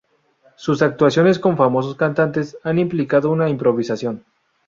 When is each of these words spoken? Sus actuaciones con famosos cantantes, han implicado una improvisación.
Sus 0.55 0.81
actuaciones 0.81 1.37
con 1.37 1.57
famosos 1.57 1.95
cantantes, 1.95 2.57
han 2.63 2.79
implicado 2.79 3.29
una 3.29 3.49
improvisación. 3.51 4.25